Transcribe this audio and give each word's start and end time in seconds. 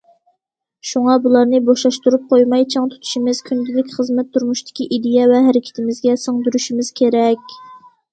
شۇڭا 0.91 1.15
بۇلارنى 1.25 1.57
بوشاشتۇرۇپ 1.65 2.23
قويماي 2.31 2.65
چىڭ 2.75 2.87
تۇتۇشىمىز، 2.93 3.41
كۈندىلىك 3.49 3.91
خىزمەت، 3.97 4.31
تۇرمۇشتىكى 4.39 4.87
ئىدىيە 4.97 5.27
ۋە 5.33 5.43
ھەرىكىتىمىزگە 5.49 6.15
سىڭدۈرۈشىمىز 6.23 6.91
كېرەك. 7.01 7.55